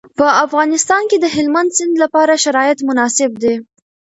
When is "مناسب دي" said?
2.89-3.55